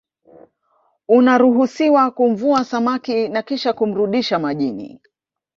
unaruhusiwa 1.07 2.11
kumvua 2.11 2.65
samaki 2.65 3.27
na 3.29 3.41
Kisha 3.41 3.73
kumrudisha 3.73 4.39
majini 4.39 5.01